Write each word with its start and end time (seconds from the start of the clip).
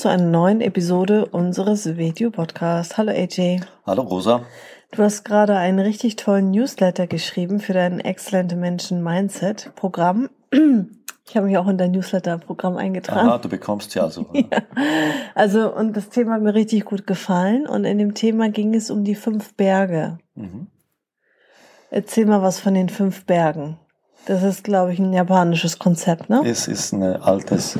Zu 0.00 0.06
einer 0.06 0.22
neuen 0.22 0.60
Episode 0.60 1.26
unseres 1.26 1.96
Video-Podcasts. 1.96 2.96
Hallo 2.98 3.10
AJ. 3.10 3.62
Hallo 3.84 4.02
Rosa. 4.02 4.42
Du 4.92 5.02
hast 5.02 5.24
gerade 5.24 5.56
einen 5.56 5.80
richtig 5.80 6.14
tollen 6.14 6.52
Newsletter 6.52 7.08
geschrieben 7.08 7.58
für 7.58 7.72
dein 7.72 7.98
Exzellente 7.98 8.54
Menschen 8.54 9.02
Mindset 9.02 9.72
Programm. 9.74 10.30
Ich 10.52 11.36
habe 11.36 11.46
mich 11.46 11.58
auch 11.58 11.66
in 11.66 11.78
dein 11.78 11.90
Newsletter-Programm 11.90 12.76
eingetragen. 12.76 13.28
Aha, 13.28 13.38
du 13.38 13.48
bekommst 13.48 13.92
ja 13.96 14.04
also. 14.04 14.26
ja. 14.32 14.62
Also, 15.34 15.74
und 15.74 15.96
das 15.96 16.10
Thema 16.10 16.34
hat 16.34 16.42
mir 16.42 16.54
richtig 16.54 16.84
gut 16.84 17.04
gefallen. 17.04 17.66
Und 17.66 17.84
in 17.84 17.98
dem 17.98 18.14
Thema 18.14 18.50
ging 18.50 18.74
es 18.74 18.92
um 18.92 19.02
die 19.02 19.16
fünf 19.16 19.54
Berge. 19.54 20.18
Mhm. 20.36 20.68
Erzähl 21.90 22.24
mal 22.24 22.40
was 22.40 22.60
von 22.60 22.74
den 22.74 22.88
fünf 22.88 23.26
Bergen. 23.26 23.80
Das 24.28 24.42
ist, 24.42 24.62
glaube 24.62 24.92
ich, 24.92 24.98
ein 24.98 25.14
japanisches 25.14 25.78
Konzept, 25.78 26.28
ne? 26.28 26.42
Es 26.44 26.68
ist 26.68 26.92
ein 26.92 27.02
altes, 27.02 27.78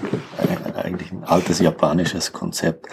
eigentlich 0.74 1.12
ein 1.12 1.22
altes 1.22 1.58
japanisches 1.58 2.32
Konzept. 2.32 2.86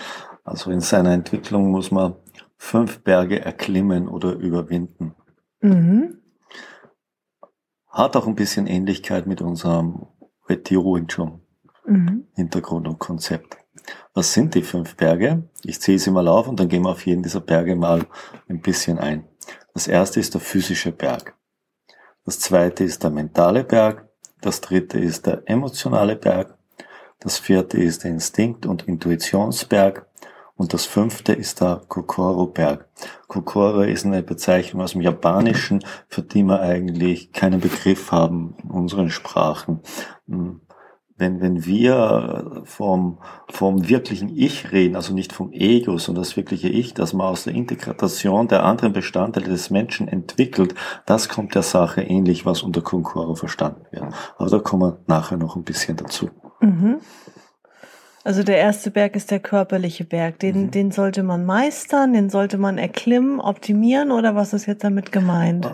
Also 0.43 0.71
in 0.71 0.81
seiner 0.81 1.13
Entwicklung 1.13 1.71
muss 1.71 1.89
man 1.89 2.15
fünf 2.57 3.01
Berge 3.01 3.39
erklimmen 3.39 4.09
oder 4.09 4.33
überwinden. 4.33 5.15
Mhm. 5.61 6.17
Hat 7.87 8.17
auch 8.17 8.27
ein 8.27 8.35
bisschen 8.35 8.67
Ähnlichkeit 8.67 9.25
mit 9.25 9.41
unserem 9.41 10.07
Retiro 10.49 10.99
Chun 11.07 11.39
mhm. 11.85 12.27
Hintergrund 12.33 12.89
und 12.89 12.99
Konzept. 12.99 13.55
Was 14.13 14.33
sind 14.33 14.53
die 14.53 14.63
fünf 14.63 14.97
Berge? 14.97 15.47
Ich 15.63 15.79
zähle 15.79 15.99
sie 15.99 16.11
mal 16.11 16.27
auf 16.27 16.49
und 16.49 16.59
dann 16.59 16.67
gehen 16.67 16.83
wir 16.83 16.89
auf 16.89 17.05
jeden 17.05 17.23
dieser 17.23 17.39
Berge 17.39 17.77
mal 17.77 18.05
ein 18.49 18.59
bisschen 18.59 18.99
ein. 18.99 19.23
Das 19.73 19.87
erste 19.87 20.19
ist 20.19 20.33
der 20.33 20.41
physische 20.41 20.91
Berg. 20.91 21.37
Das 22.25 22.39
zweite 22.39 22.83
ist 22.83 23.03
der 23.03 23.11
mentale 23.11 23.63
Berg. 23.63 24.09
Das 24.41 24.59
dritte 24.59 24.99
ist 24.99 25.27
der 25.27 25.43
emotionale 25.45 26.15
Berg. 26.15 26.57
Das 27.19 27.37
vierte 27.37 27.77
ist 27.77 28.03
der 28.03 28.11
Instinkt- 28.11 28.65
und 28.65 28.87
Intuitionsberg. 28.87 30.07
Und 30.55 30.73
das 30.73 30.85
fünfte 30.85 31.33
ist 31.33 31.61
der 31.61 31.81
Kokoro-Berg. 31.87 32.87
Kokoro 33.27 33.81
ist 33.81 34.05
eine 34.05 34.23
Bezeichnung 34.23 34.81
aus 34.81 34.93
dem 34.93 35.01
Japanischen, 35.01 35.83
für 36.07 36.23
die 36.23 36.43
wir 36.43 36.61
eigentlich 36.61 37.31
keinen 37.31 37.59
Begriff 37.59 38.11
haben 38.11 38.55
in 38.63 38.71
unseren 38.71 39.09
Sprachen. 39.09 39.81
Wenn, 41.17 41.39
wenn 41.39 41.65
wir 41.65 42.63
vom, 42.65 43.19
vom 43.49 43.87
wirklichen 43.87 44.29
Ich 44.35 44.73
reden, 44.73 44.97
also 44.97 45.13
nicht 45.13 45.31
vom 45.31 45.53
Ego, 45.53 45.97
sondern 45.97 46.23
das 46.23 46.35
wirkliche 46.35 46.67
Ich, 46.67 46.93
das 46.93 47.13
man 47.13 47.27
aus 47.27 47.45
der 47.45 47.53
Integration 47.53 48.49
der 48.49 48.63
anderen 48.63 48.91
Bestandteile 48.91 49.47
des 49.47 49.69
Menschen 49.69 50.09
entwickelt, 50.09 50.75
das 51.05 51.29
kommt 51.29 51.55
der 51.55 51.61
Sache 51.61 52.01
ähnlich, 52.01 52.45
was 52.45 52.63
unter 52.63 52.81
Kokoro 52.81 53.35
verstanden 53.35 53.85
wird. 53.91 54.03
Aber 54.37 54.49
da 54.49 54.59
kommen 54.59 54.81
wir 54.81 54.99
nachher 55.07 55.37
noch 55.37 55.55
ein 55.55 55.63
bisschen 55.63 55.95
dazu. 55.95 56.29
Mhm. 56.59 56.97
Also 58.25 58.41
der 58.41 58.57
erste 58.57 58.89
Berg 58.89 59.15
ist 59.15 59.29
der 59.29 59.39
körperliche 59.39 60.03
Berg. 60.03 60.39
Den, 60.39 60.63
mhm. 60.63 60.71
den 60.71 60.91
sollte 60.91 61.21
man 61.21 61.45
meistern, 61.45 62.11
den 62.11 62.31
sollte 62.31 62.57
man 62.57 62.79
erklimmen, 62.79 63.39
optimieren 63.39 64.11
oder 64.11 64.35
was 64.35 64.51
ist 64.51 64.65
jetzt 64.65 64.83
damit 64.83 65.11
gemeint? 65.11 65.67
Äh, 65.67 65.73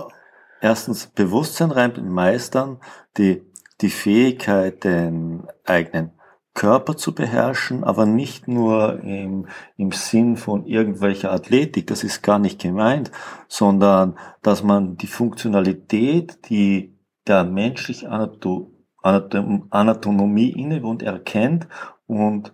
erstens 0.59 1.07
Bewusstsein 1.07 1.71
rein 1.71 1.93
meistern, 2.09 2.79
die, 3.17 3.41
die 3.81 3.89
Fähigkeit, 3.89 4.83
den 4.83 5.43
eigenen 5.65 6.11
Körper 6.53 6.97
zu 6.97 7.15
beherrschen, 7.15 7.83
aber 7.83 8.05
nicht 8.05 8.47
nur 8.47 8.99
im, 9.03 9.47
im 9.77 9.91
Sinn 9.91 10.35
von 10.35 10.65
irgendwelcher 10.65 11.31
Athletik, 11.31 11.87
das 11.87 12.03
ist 12.03 12.21
gar 12.23 12.39
nicht 12.39 12.61
gemeint, 12.61 13.11
sondern 13.47 14.17
dass 14.41 14.61
man 14.61 14.97
die 14.97 15.07
Funktionalität, 15.07 16.49
die 16.49 16.97
der 17.25 17.45
menschlichen 17.45 18.09
Anatomie 19.01 20.49
innewohnt, 20.49 21.03
erkennt 21.03 21.67
und 22.05 22.53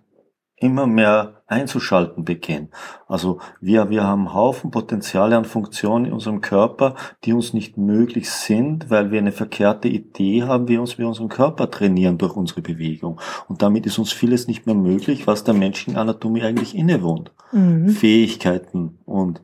immer 0.60 0.86
mehr 0.86 1.42
einzuschalten 1.46 2.24
beginnen. 2.24 2.70
Also 3.06 3.40
wir, 3.60 3.90
wir 3.90 4.04
haben 4.04 4.34
Haufen 4.34 4.70
Potenziale 4.70 5.36
an 5.36 5.44
Funktionen 5.44 6.06
in 6.06 6.12
unserem 6.12 6.40
Körper, 6.40 6.94
die 7.24 7.32
uns 7.32 7.54
nicht 7.54 7.78
möglich 7.78 8.30
sind, 8.30 8.90
weil 8.90 9.10
wir 9.10 9.18
eine 9.18 9.32
verkehrte 9.32 9.88
Idee 9.88 10.42
haben, 10.42 10.68
wie 10.68 10.78
uns 10.78 10.98
wir 10.98 11.06
unseren 11.06 11.28
Körper 11.28 11.70
trainieren 11.70 12.18
durch 12.18 12.36
unsere 12.36 12.60
Bewegung. 12.60 13.20
Und 13.46 13.62
damit 13.62 13.86
ist 13.86 13.98
uns 13.98 14.12
vieles 14.12 14.46
nicht 14.46 14.66
mehr 14.66 14.74
möglich, 14.74 15.26
was 15.26 15.44
der 15.44 15.54
menschlichen 15.54 15.96
Anatomie 15.96 16.42
eigentlich 16.42 16.74
innewohnt. 16.74 17.32
Mhm. 17.52 17.88
Fähigkeiten 17.88 18.98
und 19.04 19.40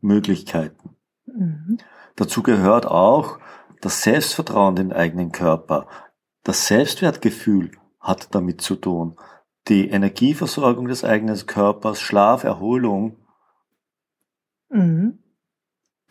Möglichkeiten. 0.00 0.96
Mhm. 1.26 1.78
Dazu 2.16 2.42
gehört 2.42 2.86
auch 2.86 3.38
das 3.80 4.02
Selbstvertrauen 4.02 4.76
in 4.76 4.88
den 4.88 4.92
eigenen 4.92 5.32
Körper, 5.32 5.86
das 6.42 6.66
Selbstwertgefühl, 6.66 7.72
hat 8.00 8.34
damit 8.34 8.60
zu 8.60 8.76
tun. 8.76 9.16
Die 9.68 9.88
Energieversorgung 9.88 10.88
des 10.88 11.04
eigenen 11.04 11.36
Körpers, 11.46 12.00
Schlaf, 12.00 12.44
Erholung, 12.44 13.16
mhm. 14.70 15.18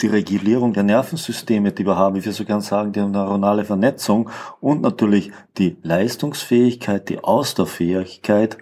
die 0.01 0.07
Regulierung 0.07 0.73
der 0.73 0.83
Nervensysteme, 0.83 1.71
die 1.71 1.85
wir 1.85 1.95
haben, 1.95 2.15
wie 2.15 2.25
wir 2.25 2.33
so 2.33 2.45
gern 2.45 2.61
sagen, 2.61 2.91
die 2.91 3.01
neuronale 3.01 3.65
Vernetzung 3.65 4.29
und 4.59 4.81
natürlich 4.81 5.31
die 5.57 5.77
Leistungsfähigkeit, 5.81 7.09
die 7.09 7.23
Ausdauerfähigkeit 7.23 8.59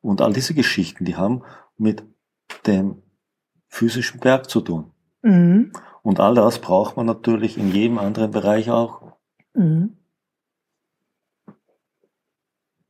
und 0.00 0.20
all 0.20 0.32
diese 0.32 0.54
Geschichten, 0.54 1.04
die 1.04 1.16
haben 1.16 1.42
mit 1.76 2.04
dem 2.66 3.02
physischen 3.68 4.20
Berg 4.20 4.48
zu 4.48 4.60
tun. 4.60 4.92
Mhm. 5.22 5.72
Und 6.02 6.20
all 6.20 6.34
das 6.34 6.60
braucht 6.60 6.96
man 6.96 7.06
natürlich 7.06 7.58
in 7.58 7.72
jedem 7.72 7.98
anderen 7.98 8.30
Bereich 8.30 8.70
auch. 8.70 9.02
Mhm. 9.54 9.96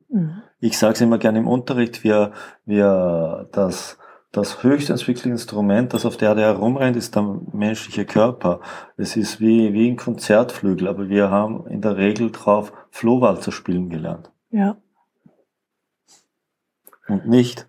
Mhm. 0.08 0.37
Ich 0.60 0.78
sage 0.78 0.94
es 0.94 1.00
immer 1.00 1.18
gerne 1.18 1.38
im 1.38 1.48
Unterricht, 1.48 2.02
wir, 2.02 2.32
wir, 2.64 3.48
das, 3.52 3.98
das 4.32 4.62
höchst 4.62 4.90
entwickelte 4.90 5.28
Instrument, 5.28 5.94
das 5.94 6.04
auf 6.04 6.16
der 6.16 6.30
Erde 6.30 6.42
herumrennt, 6.42 6.96
ist 6.96 7.14
der 7.14 7.22
menschliche 7.52 8.04
Körper. 8.04 8.60
Es 8.96 9.16
ist 9.16 9.40
wie, 9.40 9.72
wie 9.72 9.88
ein 9.88 9.96
Konzertflügel, 9.96 10.88
aber 10.88 11.08
wir 11.08 11.30
haben 11.30 11.66
in 11.68 11.80
der 11.80 11.96
Regel 11.96 12.30
drauf 12.32 12.72
Flohwald 12.90 13.42
zu 13.42 13.50
spielen 13.50 13.88
gelernt. 13.88 14.30
Ja. 14.50 14.76
Und 17.06 17.26
nicht 17.28 17.68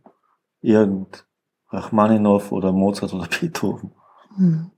irgend 0.61 1.25
Rachmaninow 1.69 2.51
oder 2.51 2.71
Mozart 2.71 3.13
oder 3.13 3.27
Beethoven. 3.27 3.91
Mhm. 4.35 4.71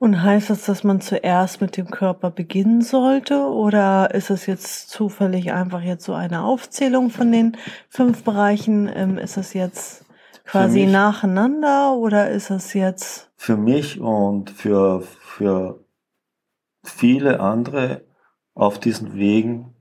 Und 0.00 0.22
heißt 0.22 0.50
das, 0.50 0.64
dass 0.64 0.84
man 0.84 1.00
zuerst 1.00 1.60
mit 1.60 1.76
dem 1.76 1.90
Körper 1.90 2.30
beginnen 2.30 2.82
sollte? 2.82 3.40
Oder 3.40 4.14
ist 4.14 4.30
es 4.30 4.46
jetzt 4.46 4.90
zufällig 4.90 5.52
einfach 5.52 5.80
jetzt 5.80 6.04
so 6.04 6.14
eine 6.14 6.44
Aufzählung 6.44 7.10
von 7.10 7.32
den 7.32 7.56
fünf 7.88 8.22
Bereichen? 8.22 8.88
Ähm, 8.94 9.18
ist 9.18 9.36
es 9.36 9.54
jetzt 9.54 10.04
quasi 10.44 10.84
mich, 10.84 10.92
nacheinander 10.92 11.94
oder 11.94 12.30
ist 12.30 12.50
es 12.50 12.74
jetzt? 12.74 13.30
Für 13.34 13.56
mich 13.56 14.00
und 14.00 14.50
für, 14.50 15.02
für 15.02 15.84
viele 16.84 17.40
andere 17.40 18.02
auf 18.54 18.78
diesen 18.78 19.14
Wegen 19.14 19.74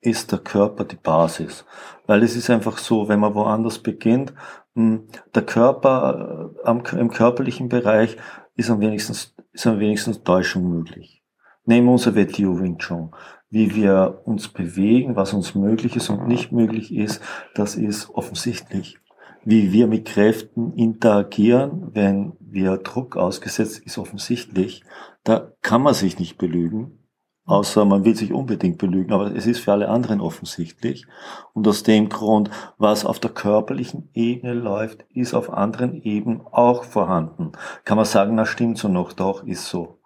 ist 0.00 0.32
der 0.32 0.38
Körper 0.38 0.84
die 0.84 0.96
Basis. 0.96 1.66
Weil 2.06 2.22
es 2.22 2.34
ist 2.34 2.48
einfach 2.48 2.78
so, 2.78 3.08
wenn 3.08 3.20
man 3.20 3.34
woanders 3.34 3.78
beginnt, 3.78 4.32
hm, 4.74 5.06
der 5.34 5.42
Körper 5.42 6.50
äh, 6.64 6.98
im 6.98 7.10
körperlichen 7.10 7.68
Bereich 7.68 8.16
ist 8.56 8.70
am 8.70 8.80
wenigsten 8.80 9.14
ist 9.60 9.66
am 9.66 9.78
wenigsten 9.78 10.24
Täuschung 10.24 10.70
möglich. 10.70 11.22
Nehmen 11.66 11.88
wir 11.88 11.92
unser 11.92 12.14
WTO 12.16 12.58
Wing 12.60 12.78
Chun. 12.78 13.10
Wie 13.50 13.74
wir 13.74 14.22
uns 14.24 14.48
bewegen, 14.48 15.16
was 15.16 15.34
uns 15.34 15.54
möglich 15.54 15.96
ist 15.96 16.08
und 16.08 16.26
nicht 16.26 16.50
möglich 16.50 16.94
ist, 16.94 17.20
das 17.54 17.74
ist 17.74 18.08
offensichtlich. 18.10 18.98
Wie 19.44 19.72
wir 19.72 19.86
mit 19.86 20.06
Kräften 20.06 20.72
interagieren, 20.72 21.90
wenn 21.92 22.32
wir 22.40 22.78
Druck 22.78 23.16
ausgesetzt, 23.16 23.80
ist 23.84 23.98
offensichtlich. 23.98 24.82
Da 25.24 25.52
kann 25.60 25.82
man 25.82 25.92
sich 25.92 26.18
nicht 26.18 26.38
belügen, 26.38 26.98
außer 27.46 27.84
man 27.84 28.04
will 28.04 28.14
sich 28.14 28.32
unbedingt 28.32 28.78
belügen, 28.78 29.12
aber 29.12 29.34
es 29.34 29.46
ist 29.46 29.60
für 29.60 29.72
alle 29.72 29.88
anderen 29.88 30.20
offensichtlich. 30.20 31.06
Und 31.52 31.66
aus 31.66 31.82
dem 31.82 32.08
Grund, 32.08 32.50
was 32.78 33.04
auf 33.04 33.18
der 33.18 33.30
körperlichen 33.30 34.08
Ebene 34.14 34.54
läuft, 34.54 35.04
ist 35.12 35.34
auf 35.34 35.52
anderen 35.52 36.00
Ebenen 36.02 36.42
auch 36.50 36.84
vorhanden. 36.84 37.52
Kann 37.84 37.96
man 37.96 38.06
sagen, 38.06 38.34
na 38.34 38.46
stimmt 38.46 38.78
so 38.78 38.88
noch, 38.88 39.12
doch, 39.12 39.44
ist 39.44 39.66
so. 39.66 39.98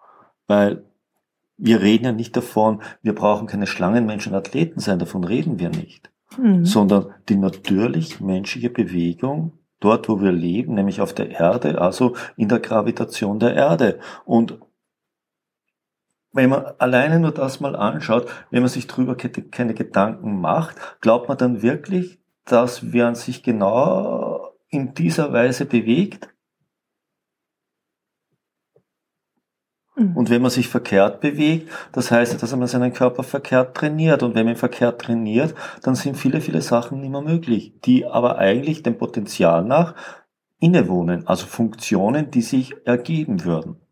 Weil 0.47 0.85
wir 1.57 1.81
reden 1.81 2.05
ja 2.05 2.11
nicht 2.11 2.35
davon, 2.35 2.81
wir 3.01 3.15
brauchen 3.15 3.47
keine 3.47 3.67
Schlangenmenschen 3.67 4.33
und 4.33 4.39
Athleten 4.39 4.79
sein, 4.79 4.99
davon 4.99 5.23
reden 5.23 5.59
wir 5.59 5.69
nicht. 5.69 6.11
Mhm. 6.37 6.65
Sondern 6.65 7.13
die 7.29 7.35
natürlich 7.35 8.19
menschliche 8.19 8.69
Bewegung 8.69 9.53
dort, 9.79 10.09
wo 10.09 10.19
wir 10.19 10.31
leben, 10.31 10.73
nämlich 10.73 11.01
auf 11.01 11.13
der 11.13 11.31
Erde, 11.31 11.79
also 11.79 12.15
in 12.35 12.49
der 12.49 12.59
Gravitation 12.59 13.39
der 13.39 13.53
Erde. 13.53 13.99
Und 14.25 14.57
wenn 16.35 16.49
man 16.49 16.65
alleine 16.79 17.19
nur 17.19 17.31
das 17.31 17.61
mal 17.61 17.75
anschaut, 17.75 18.29
wenn 18.51 18.61
man 18.61 18.69
sich 18.69 18.87
drüber 18.87 19.15
keine 19.15 19.73
Gedanken 19.73 20.41
macht, 20.41 20.75
glaubt 20.99 21.29
man 21.29 21.37
dann 21.37 21.61
wirklich, 21.61 22.19
dass 22.43 22.91
wer 22.91 23.15
sich 23.15 23.41
genau 23.41 24.53
in 24.67 24.93
dieser 24.93 25.31
Weise 25.31 25.65
bewegt? 25.65 26.29
Mhm. 29.95 30.17
Und 30.17 30.29
wenn 30.29 30.41
man 30.41 30.51
sich 30.51 30.67
verkehrt 30.67 31.21
bewegt, 31.21 31.71
das 31.93 32.11
heißt, 32.11 32.43
dass 32.43 32.55
man 32.55 32.67
seinen 32.67 32.91
Körper 32.91 33.23
verkehrt 33.23 33.75
trainiert. 33.77 34.21
Und 34.21 34.35
wenn 34.35 34.45
man 34.45 34.57
verkehrt 34.57 35.01
trainiert, 35.01 35.55
dann 35.83 35.95
sind 35.95 36.17
viele, 36.17 36.41
viele 36.41 36.61
Sachen 36.61 36.99
nicht 36.99 37.11
mehr 37.11 37.21
möglich, 37.21 37.79
die 37.85 38.05
aber 38.05 38.37
eigentlich 38.37 38.83
dem 38.83 38.97
Potenzial 38.97 39.63
nach 39.63 39.95
innewohnen, 40.59 41.25
also 41.27 41.45
Funktionen, 41.45 42.29
die 42.29 42.41
sich 42.41 42.75
ergeben 42.85 43.45
würden. 43.45 43.84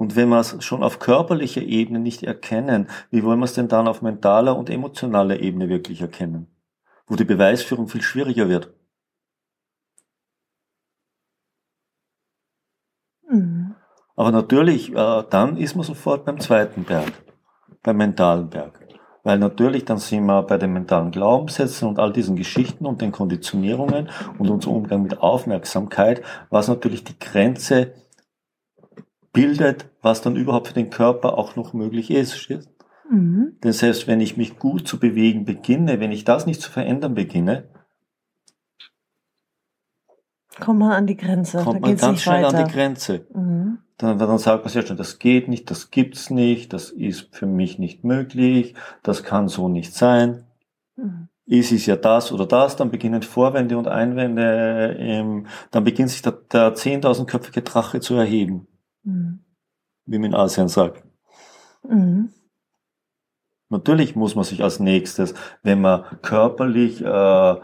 Und 0.00 0.16
wenn 0.16 0.30
wir 0.30 0.40
es 0.40 0.64
schon 0.64 0.82
auf 0.82 0.98
körperlicher 0.98 1.60
Ebene 1.60 1.98
nicht 1.98 2.22
erkennen, 2.22 2.88
wie 3.10 3.22
wollen 3.22 3.38
wir 3.38 3.44
es 3.44 3.52
denn 3.52 3.68
dann 3.68 3.86
auf 3.86 4.00
mentaler 4.00 4.56
und 4.56 4.70
emotionaler 4.70 5.40
Ebene 5.40 5.68
wirklich 5.68 6.00
erkennen? 6.00 6.46
Wo 7.06 7.16
die 7.16 7.24
Beweisführung 7.24 7.86
viel 7.86 8.00
schwieriger 8.00 8.48
wird. 8.48 8.72
Mhm. 13.28 13.74
Aber 14.16 14.30
natürlich, 14.32 14.90
äh, 14.90 15.24
dann 15.28 15.58
ist 15.58 15.74
man 15.74 15.84
sofort 15.84 16.24
beim 16.24 16.40
zweiten 16.40 16.84
Berg, 16.84 17.12
beim 17.82 17.98
mentalen 17.98 18.48
Berg. 18.48 18.80
Weil 19.22 19.38
natürlich 19.38 19.84
dann 19.84 19.98
sind 19.98 20.24
wir 20.24 20.44
bei 20.44 20.56
den 20.56 20.72
mentalen 20.72 21.10
Glaubenssätzen 21.10 21.86
und 21.86 21.98
all 21.98 22.14
diesen 22.14 22.36
Geschichten 22.36 22.86
und 22.86 23.02
den 23.02 23.12
Konditionierungen 23.12 24.08
und 24.38 24.48
unserem 24.48 24.76
Umgang 24.76 25.02
mit 25.02 25.20
Aufmerksamkeit, 25.20 26.22
was 26.48 26.68
natürlich 26.68 27.04
die 27.04 27.18
Grenze 27.18 27.92
bildet, 29.32 29.88
was 30.02 30.22
dann 30.22 30.36
überhaupt 30.36 30.68
für 30.68 30.74
den 30.74 30.90
Körper 30.90 31.38
auch 31.38 31.56
noch 31.56 31.72
möglich 31.72 32.10
ist. 32.10 32.50
Mhm. 33.10 33.56
Denn 33.62 33.72
selbst 33.72 34.06
wenn 34.06 34.20
ich 34.20 34.36
mich 34.36 34.58
gut 34.58 34.86
zu 34.86 34.98
bewegen 34.98 35.44
beginne, 35.44 36.00
wenn 36.00 36.12
ich 36.12 36.24
das 36.24 36.46
nicht 36.46 36.60
zu 36.60 36.70
verändern 36.70 37.14
beginne, 37.14 37.68
kommt 40.58 40.80
man 40.80 40.92
an 40.92 41.06
die 41.06 41.16
Grenze. 41.16 41.62
Kommt 41.62 41.80
man 41.80 41.96
ganz 41.96 42.22
schnell 42.22 42.44
weiter. 42.44 42.58
an 42.58 42.66
die 42.66 42.72
Grenze. 42.72 43.26
Mhm. 43.32 43.78
Dann, 43.96 44.18
dann 44.18 44.38
sagt 44.38 44.64
man 44.64 44.72
sehr 44.72 44.82
schnell, 44.82 44.96
das 44.96 45.18
geht 45.18 45.48
nicht, 45.48 45.70
das 45.70 45.90
gibt's 45.90 46.30
nicht, 46.30 46.72
das 46.72 46.90
ist 46.90 47.34
für 47.34 47.46
mich 47.46 47.78
nicht 47.78 48.04
möglich, 48.04 48.74
das 49.02 49.24
kann 49.24 49.48
so 49.48 49.68
nicht 49.68 49.94
sein. 49.94 50.44
Mhm. 50.96 51.28
Ist 51.46 51.72
es 51.72 51.86
ja 51.86 51.96
das 51.96 52.30
oder 52.30 52.46
das, 52.46 52.76
dann 52.76 52.90
beginnen 52.90 53.22
Vorwände 53.22 53.76
und 53.76 53.88
Einwände, 53.88 54.96
ähm, 54.98 55.46
dann 55.72 55.82
beginnt 55.84 56.10
sich 56.10 56.22
der, 56.22 56.32
der 56.52 56.74
10.000-köpfige 56.74 57.62
Drache 57.62 58.00
zu 58.00 58.14
erheben. 58.14 58.68
Mhm. 59.02 59.40
Wie 60.06 60.18
man 60.18 60.30
in 60.30 60.34
Asien 60.34 60.68
sagt. 60.68 61.04
Mhm. 61.82 62.32
Natürlich 63.68 64.16
muss 64.16 64.34
man 64.34 64.44
sich 64.44 64.62
als 64.62 64.80
nächstes, 64.80 65.34
wenn 65.62 65.80
man 65.80 66.04
körperlich 66.22 67.02
äh, 67.02 67.56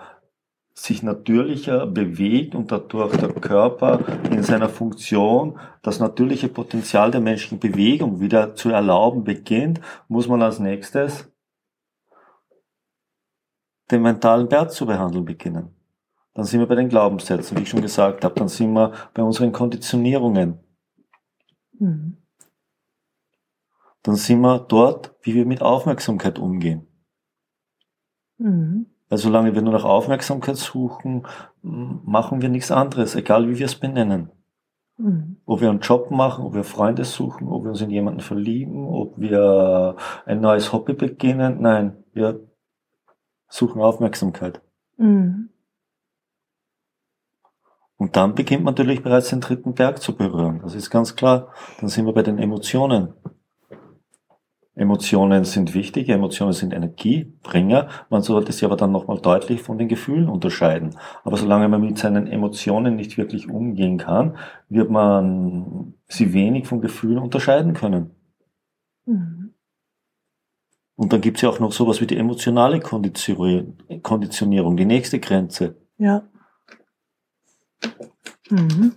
sich 0.73 1.03
natürlicher 1.03 1.87
bewegt 1.87 2.55
und 2.55 2.71
dadurch 2.71 3.17
der 3.17 3.33
Körper 3.33 4.01
in 4.31 4.43
seiner 4.43 4.69
Funktion 4.69 5.59
das 5.83 5.99
natürliche 5.99 6.49
Potenzial 6.49 7.11
der 7.11 7.23
menschlichen 7.23 7.59
Bewegung 7.59 8.21
wieder 8.21 8.55
zu 8.55 8.71
erlauben 8.71 9.25
beginnt, 9.25 9.81
muss 10.07 10.29
man 10.29 10.43
als 10.43 10.61
nächstes 10.61 11.33
den 13.91 14.03
mentalen 14.03 14.51
Wert 14.51 14.73
zu 14.73 14.85
behandeln 14.85 15.25
beginnen. 15.25 15.75
Dann 16.35 16.45
sind 16.45 16.61
wir 16.61 16.67
bei 16.67 16.75
den 16.75 16.91
Glaubenssätzen, 16.91 17.57
wie 17.57 17.63
ich 17.63 17.71
schon 17.71 17.81
gesagt 17.81 18.23
habe, 18.25 18.35
dann 18.35 18.49
sind 18.49 18.73
wir 18.75 18.93
bei 19.15 19.23
unseren 19.23 19.53
Konditionierungen. 19.53 20.59
Mhm. 21.79 22.17
Dann 24.03 24.17
sind 24.17 24.41
wir 24.41 24.61
dort, 24.61 25.15
wie 25.23 25.35
wir 25.35 25.47
mit 25.47 25.63
Aufmerksamkeit 25.63 26.39
umgehen. 26.39 26.87
Mhm. 28.39 28.87
Weil 29.09 29.19
solange 29.19 29.55
wir 29.55 29.63
nur 29.63 29.73
nach 29.73 29.85
Aufmerksamkeit 29.85 30.57
suchen, 30.57 31.27
machen 31.63 32.43
wir 32.43 32.49
nichts 32.49 32.71
anderes, 32.71 33.15
egal 33.15 33.49
wie 33.49 33.59
wir 33.59 33.67
es 33.67 33.77
benennen. 33.77 34.31
Mhm. 34.99 35.37
Ob 35.45 35.61
wir 35.61 35.71
einen 35.71 35.81
Job 35.81 36.11
machen, 36.11 36.45
ob 36.45 36.55
wir 36.55 36.65
Freunde 36.65 37.05
suchen, 37.05 37.49
ob 37.49 37.65
wir 37.65 37.71
uns 37.71 37.81
in 37.81 37.91
jemanden 37.91 38.21
verlieben, 38.21 38.89
ob 38.89 39.19
wir 39.19 39.97
ein 40.25 40.41
neues 40.41 40.73
Hobby 40.73 40.95
beginnen. 40.95 41.61
Nein, 41.61 42.05
wir 42.13 42.41
suchen 43.49 43.81
Aufmerksamkeit. 43.81 44.61
Mhm. 44.97 45.51
Und 47.99 48.17
dann 48.17 48.35
beginnt 48.35 48.65
man 48.65 48.75
natürlich 48.75 49.03
bereits 49.03 49.31
den 49.31 49.41
dritten 49.41 49.75
Berg 49.75 50.03
zu 50.03 50.15
berühren. 50.15 50.61
Das 50.63 50.75
ist 50.75 50.91
ganz 50.91 51.17
klar. 51.17 51.49
Dann 51.81 51.89
sind 51.89 52.05
wir 52.07 52.13
bei 52.13 52.23
den 52.23 52.39
Emotionen. 52.39 53.15
Emotionen 54.75 55.45
sind 55.45 55.73
wichtig, 55.73 56.11
Emotionen 56.11 56.53
sind 56.53 56.75
Energiebringer. 56.75 57.89
Man 58.11 58.21
sollte 58.21 58.53
sie 58.53 58.67
aber 58.67 58.77
dann 58.77 58.93
nochmal 58.93 59.19
deutlich 59.19 59.63
von 59.63 59.79
den 59.79 59.89
Gefühlen 59.89 60.29
unterscheiden. 60.29 60.95
Aber 61.25 61.39
solange 61.39 61.67
man 61.69 61.81
mit 61.81 61.97
seinen 61.97 62.27
Emotionen 62.27 62.95
nicht 62.95 63.17
wirklich 63.17 63.49
umgehen 63.49 63.97
kann, 63.97 64.37
wird 64.69 64.91
man 64.91 65.95
sie 66.09 66.35
wenig 66.35 66.67
von 66.67 66.83
Gefühlen 66.83 67.17
unterscheiden 67.17 67.73
können. 67.73 68.11
Mhm. 69.07 69.55
Und 70.97 71.13
dann 71.15 71.23
gibt 71.23 71.39
es 71.39 71.43
ja 71.43 71.49
auch 71.49 71.59
noch 71.59 71.73
sowas 71.73 72.03
wie 72.03 72.07
die 72.07 72.19
emotionale 72.19 72.81
Konditionierung, 72.81 74.77
die 74.77 74.85
nächste 74.85 75.21
Grenze. 75.21 75.77
Ja. 75.97 76.25
Mhm. 78.51 78.93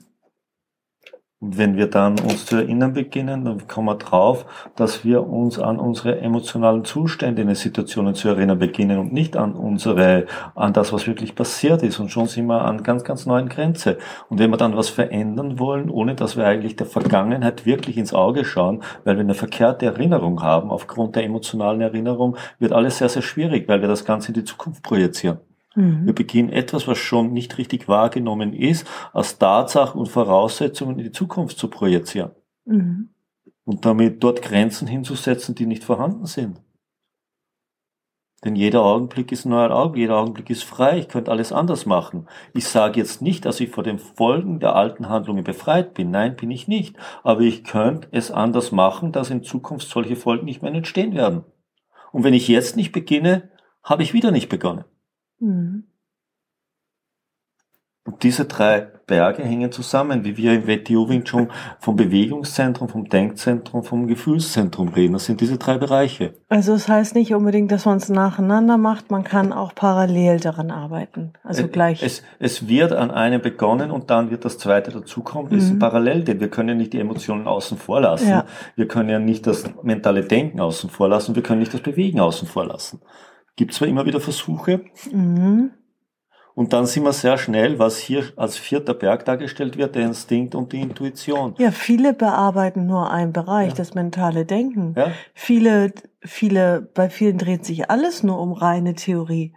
Wenn 1.41 1.77
wir 1.77 1.87
dann 1.87 2.19
uns 2.19 2.47
zu 2.47 2.57
erinnern 2.57 2.91
beginnen, 2.91 3.45
dann 3.45 3.65
kommen 3.65 3.87
wir 3.87 3.95
drauf, 3.95 4.45
dass 4.75 5.05
wir 5.05 5.25
uns 5.25 5.57
an 5.57 5.79
unsere 5.79 6.19
emotionalen 6.19 6.83
Zustände 6.83 7.41
in 7.41 7.47
den 7.47 7.55
Situationen 7.55 8.13
zu 8.13 8.27
erinnern 8.27 8.59
beginnen 8.59 8.99
und 8.99 9.13
nicht 9.13 9.37
an 9.37 9.53
unsere, 9.53 10.25
an 10.53 10.73
das, 10.73 10.91
was 10.91 11.07
wirklich 11.07 11.35
passiert 11.35 11.81
ist. 11.81 11.97
Und 11.97 12.09
schon 12.09 12.27
sind 12.27 12.47
wir 12.47 12.65
an 12.65 12.83
ganz, 12.83 13.05
ganz 13.05 13.25
neuen 13.25 13.47
Grenze. 13.47 13.99
Und 14.27 14.39
wenn 14.39 14.51
wir 14.51 14.57
dann 14.57 14.75
was 14.75 14.89
verändern 14.89 15.59
wollen, 15.59 15.89
ohne 15.89 16.13
dass 16.13 16.35
wir 16.35 16.45
eigentlich 16.45 16.75
der 16.75 16.87
Vergangenheit 16.87 17.65
wirklich 17.65 17.97
ins 17.97 18.13
Auge 18.13 18.43
schauen, 18.43 18.83
weil 19.05 19.15
wir 19.15 19.21
eine 19.21 19.33
verkehrte 19.33 19.85
Erinnerung 19.85 20.43
haben, 20.43 20.69
aufgrund 20.71 21.15
der 21.15 21.23
emotionalen 21.23 21.79
Erinnerung, 21.79 22.35
wird 22.59 22.73
alles 22.73 22.97
sehr, 22.97 23.07
sehr 23.07 23.21
schwierig, 23.21 23.69
weil 23.69 23.79
wir 23.79 23.87
das 23.87 24.03
Ganze 24.03 24.29
in 24.29 24.33
die 24.33 24.43
Zukunft 24.43 24.83
projizieren. 24.83 25.39
Mhm. 25.79 26.05
Wir 26.05 26.13
beginnen 26.13 26.49
etwas, 26.49 26.87
was 26.87 26.97
schon 26.97 27.31
nicht 27.31 27.57
richtig 27.57 27.87
wahrgenommen 27.87 28.53
ist, 28.53 28.85
als 29.13 29.37
Tatsachen 29.37 29.99
und 29.99 30.07
Voraussetzungen 30.07 30.99
in 30.99 31.05
die 31.05 31.11
Zukunft 31.11 31.57
zu 31.57 31.69
projizieren. 31.69 32.31
Mhm. 32.65 33.09
Und 33.63 33.85
damit 33.85 34.21
dort 34.23 34.41
Grenzen 34.41 34.87
hinzusetzen, 34.87 35.55
die 35.55 35.65
nicht 35.65 35.85
vorhanden 35.85 36.25
sind. 36.25 36.59
Denn 38.43 38.55
jeder 38.55 38.83
Augenblick 38.83 39.31
ist 39.31 39.45
ein 39.45 39.49
neuer 39.49 39.71
Augenblick, 39.71 40.01
jeder 40.01 40.17
Augenblick 40.17 40.49
ist 40.49 40.63
frei, 40.63 40.99
ich 40.99 41.07
könnte 41.07 41.31
alles 41.31 41.51
anders 41.51 41.85
machen. 41.85 42.27
Ich 42.53 42.65
sage 42.65 42.99
jetzt 42.99 43.21
nicht, 43.21 43.45
dass 43.45 43.59
ich 43.59 43.69
vor 43.69 43.83
den 43.83 43.99
Folgen 43.99 44.59
der 44.59 44.75
alten 44.75 45.09
Handlungen 45.09 45.43
befreit 45.43 45.93
bin. 45.93 46.11
Nein, 46.11 46.35
bin 46.35 46.51
ich 46.51 46.67
nicht. 46.67 46.95
Aber 47.23 47.41
ich 47.41 47.63
könnte 47.63 48.07
es 48.11 48.31
anders 48.31 48.71
machen, 48.71 49.11
dass 49.11 49.29
in 49.29 49.43
Zukunft 49.43 49.87
solche 49.87 50.15
Folgen 50.15 50.45
nicht 50.45 50.61
mehr 50.61 50.73
entstehen 50.73 51.15
werden. 51.15 51.43
Und 52.11 52.23
wenn 52.23 52.33
ich 52.33 52.47
jetzt 52.47 52.75
nicht 52.75 52.91
beginne, 52.91 53.49
habe 53.83 54.03
ich 54.03 54.13
wieder 54.13 54.31
nicht 54.31 54.49
begonnen. 54.49 54.85
Mhm. 55.39 55.83
Und 58.09 58.23
diese 58.23 58.45
drei 58.45 58.87
Berge 59.05 59.43
hängen 59.43 59.71
zusammen, 59.71 60.25
wie 60.25 60.35
wir 60.35 60.53
im 60.53 60.65
WTO 60.65 61.09
Wing 61.09 61.25
Chun 61.25 61.49
vom 61.77 61.95
Bewegungszentrum, 61.95 62.89
vom 62.89 63.07
Denkzentrum, 63.07 63.83
vom 63.83 64.07
Gefühlszentrum 64.07 64.87
reden. 64.87 65.13
Das 65.13 65.25
sind 65.25 65.41
diese 65.41 65.57
drei 65.57 65.77
Bereiche. 65.77 66.33
Also 66.47 66.73
es 66.73 66.85
das 66.85 66.89
heißt 66.89 67.15
nicht 67.15 67.35
unbedingt, 67.35 67.71
dass 67.71 67.85
man 67.85 67.97
es 67.97 68.09
nacheinander 68.09 68.77
macht, 68.77 69.11
man 69.11 69.23
kann 69.23 69.53
auch 69.53 69.75
parallel 69.75 70.39
daran 70.39 70.71
arbeiten. 70.71 71.33
Also 71.43 71.65
es, 71.65 71.71
gleich. 71.71 72.01
Es, 72.01 72.23
es 72.39 72.67
wird 72.67 72.93
an 72.93 73.11
einem 73.11 73.41
begonnen 73.41 73.91
und 73.91 74.09
dann 74.09 74.31
wird 74.31 74.43
das 74.43 74.57
zweite 74.57 74.89
dazukommen. 74.89 75.51
Das 75.51 75.65
mhm. 75.65 75.73
ist 75.73 75.79
parallel, 75.79 76.23
denn 76.23 76.39
wir 76.39 76.49
können 76.49 76.69
ja 76.69 76.75
nicht 76.75 76.93
die 76.93 76.99
Emotionen 76.99 77.45
außen 77.45 77.77
vor 77.77 78.01
lassen. 78.01 78.29
Ja. 78.29 78.45
Wir 78.75 78.87
können 78.87 79.09
ja 79.09 79.19
nicht 79.19 79.45
das 79.45 79.65
mentale 79.83 80.23
Denken 80.23 80.59
außen 80.59 80.89
vor 80.89 81.09
lassen. 81.09 81.35
Wir 81.35 81.43
können 81.43 81.59
nicht 81.59 81.75
das 81.75 81.81
Bewegen 81.81 82.19
außen 82.19 82.47
vor 82.47 82.65
lassen 82.65 83.01
gibt 83.55 83.73
zwar 83.73 83.87
immer 83.87 84.05
wieder 84.05 84.19
Versuche. 84.19 84.81
Mhm. 85.11 85.71
Und 86.55 86.73
dann 86.73 86.85
sind 86.85 87.03
wir 87.03 87.13
sehr 87.13 87.37
schnell, 87.37 87.79
was 87.79 87.97
hier 87.97 88.25
als 88.35 88.57
vierter 88.57 88.93
Berg 88.93 89.23
dargestellt 89.23 89.77
wird, 89.77 89.95
der 89.95 90.05
Instinkt 90.07 90.55
und 90.55 90.73
die 90.73 90.81
Intuition. 90.81 91.55
Ja, 91.57 91.71
viele 91.71 92.13
bearbeiten 92.13 92.85
nur 92.85 93.11
einen 93.11 93.31
Bereich, 93.31 93.69
ja. 93.69 93.75
das 93.75 93.93
mentale 93.93 94.45
Denken. 94.45 94.93
Ja. 94.97 95.11
Viele, 95.33 95.93
viele, 96.19 96.81
bei 96.81 97.09
vielen 97.09 97.37
dreht 97.37 97.65
sich 97.65 97.89
alles 97.89 98.23
nur 98.23 98.41
um 98.41 98.51
reine 98.51 98.95
Theorie 98.95 99.53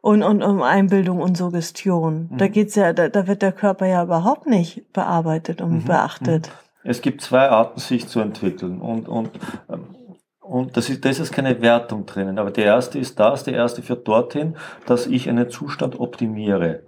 und, 0.00 0.22
und 0.22 0.42
um 0.42 0.62
Einbildung 0.62 1.20
und 1.20 1.36
Suggestion. 1.36 2.28
Mhm. 2.30 2.38
Da 2.38 2.48
geht's 2.48 2.76
ja, 2.76 2.94
da, 2.94 3.10
da 3.10 3.26
wird 3.26 3.42
der 3.42 3.52
Körper 3.52 3.86
ja 3.86 4.02
überhaupt 4.02 4.46
nicht 4.46 4.92
bearbeitet 4.92 5.60
und 5.60 5.82
mhm. 5.82 5.84
beachtet. 5.84 6.48
Mhm. 6.48 6.90
Es 6.90 7.02
gibt 7.02 7.20
zwei 7.20 7.48
Arten, 7.48 7.78
sich 7.78 8.08
zu 8.08 8.20
entwickeln 8.20 8.80
und, 8.80 9.08
und 9.08 9.30
ähm, 9.70 9.94
und 10.42 10.76
das 10.76 10.90
ist, 10.90 11.04
das 11.04 11.18
ist 11.18 11.32
keine 11.32 11.62
Wertung 11.62 12.04
drinnen, 12.04 12.38
aber 12.38 12.50
der 12.50 12.64
erste 12.64 12.98
ist 12.98 13.18
das, 13.18 13.44
der 13.44 13.54
erste 13.54 13.82
führt 13.82 14.06
dorthin, 14.06 14.56
dass 14.86 15.06
ich 15.06 15.28
einen 15.28 15.48
Zustand 15.50 15.98
optimiere 15.98 16.82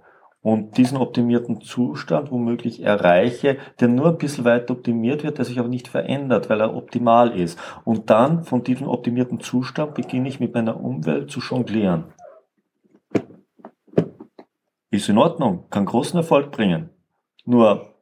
und 0.45 0.77
diesen 0.77 0.99
optimierten 0.99 1.61
Zustand 1.61 2.29
womöglich 2.29 2.83
erreiche, 2.83 3.57
der 3.79 3.87
nur 3.87 4.09
ein 4.09 4.17
bisschen 4.19 4.45
weiter 4.45 4.75
optimiert 4.75 5.23
wird, 5.23 5.39
der 5.39 5.45
sich 5.45 5.57
aber 5.57 5.69
nicht 5.69 5.87
verändert, 5.87 6.51
weil 6.51 6.61
er 6.61 6.75
optimal 6.75 7.35
ist. 7.35 7.57
Und 7.83 8.11
dann 8.11 8.43
von 8.43 8.63
diesem 8.63 8.87
optimierten 8.87 9.39
Zustand 9.39 9.95
beginne 9.95 10.27
ich 10.29 10.39
mit 10.39 10.53
meiner 10.53 10.79
Umwelt 10.79 11.31
zu 11.31 11.39
jonglieren. 11.39 12.13
Ist 14.91 15.09
in 15.09 15.17
Ordnung, 15.17 15.65
kann 15.71 15.85
großen 15.85 16.17
Erfolg 16.17 16.51
bringen. 16.51 16.91
Nur, 17.45 17.95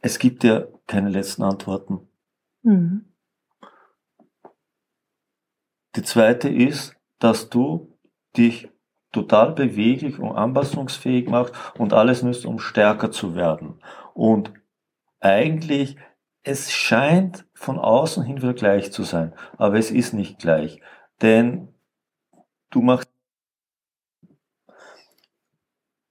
es 0.00 0.18
gibt 0.18 0.42
ja 0.42 0.64
keine 0.88 1.10
letzten 1.10 1.44
Antworten. 1.44 2.00
Mhm. 2.62 3.09
Die 6.00 6.06
zweite 6.06 6.48
ist, 6.48 6.96
dass 7.18 7.50
du 7.50 7.94
dich 8.34 8.70
total 9.12 9.52
beweglich 9.52 10.18
und 10.18 10.34
anpassungsfähig 10.34 11.28
macht 11.28 11.52
und 11.78 11.92
alles 11.92 12.22
nützt, 12.22 12.46
um 12.46 12.58
stärker 12.58 13.10
zu 13.10 13.34
werden. 13.34 13.82
Und 14.14 14.50
eigentlich, 15.20 15.98
es 16.42 16.72
scheint 16.72 17.44
von 17.52 17.78
außen 17.78 18.22
hin 18.22 18.38
wieder 18.38 18.54
gleich 18.54 18.92
zu 18.92 19.02
sein, 19.02 19.34
aber 19.58 19.76
es 19.76 19.90
ist 19.90 20.14
nicht 20.14 20.38
gleich. 20.38 20.80
Denn 21.20 21.68
du 22.70 22.80
machst 22.80 23.10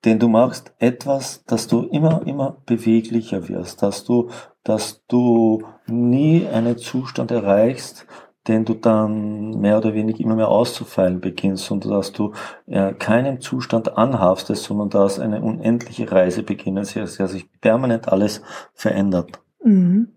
denn 0.05 0.19
du 0.19 0.27
machst 0.27 0.72
etwas, 0.77 1.43
dass 1.46 1.67
du 1.67 1.81
immer, 1.81 2.27
immer 2.27 2.62
beweglicher 2.67 3.50
wirst, 3.50 3.81
dass 3.81 4.03
du, 4.03 4.29
dass 4.63 5.03
du 5.08 5.63
nie 5.88 6.48
einen 6.48 6.77
Zustand 6.77 7.31
erreichst, 7.31 8.05
den 8.49 8.65
du 8.65 8.73
dann 8.73 9.51
mehr 9.59 9.77
oder 9.77 9.93
weniger 9.93 10.19
immer 10.19 10.35
mehr 10.35 10.49
auszufallen 10.49 11.21
beginnst 11.21 11.69
und 11.71 11.85
dass 11.85 12.11
du 12.11 12.33
äh, 12.65 12.93
keinen 12.93 13.39
Zustand 13.39 13.97
anhaftest, 13.97 14.63
sondern 14.63 14.89
dass 14.89 15.19
eine 15.19 15.41
unendliche 15.41 16.11
Reise 16.11 16.43
beginnt, 16.43 16.77
dass 16.77 17.15
sich 17.15 17.49
permanent 17.61 18.09
alles 18.09 18.41
verändert. 18.73 19.39
Mhm. 19.63 20.15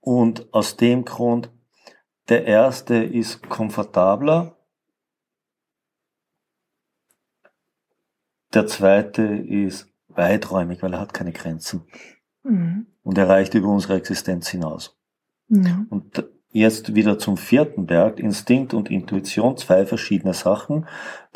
Und 0.00 0.52
aus 0.54 0.76
dem 0.76 1.04
Grund, 1.04 1.50
der 2.30 2.46
erste 2.46 2.96
ist 2.96 3.48
komfortabler, 3.48 4.56
der 8.54 8.66
zweite 8.66 9.22
ist 9.22 9.92
weiträumig, 10.08 10.82
weil 10.82 10.94
er 10.94 11.00
hat 11.00 11.12
keine 11.12 11.32
Grenzen. 11.32 11.86
Mhm. 12.42 12.86
Und 13.02 13.18
er 13.18 13.28
reicht 13.28 13.52
über 13.52 13.68
unsere 13.68 13.96
Existenz 13.96 14.48
hinaus. 14.48 14.97
Ja. 15.48 15.84
Und 15.90 16.24
jetzt 16.52 16.94
wieder 16.94 17.18
zum 17.18 17.36
vierten 17.36 17.86
Berg, 17.86 18.18
Instinkt 18.18 18.74
und 18.74 18.90
Intuition, 18.90 19.56
zwei 19.56 19.86
verschiedene 19.86 20.34
Sachen. 20.34 20.86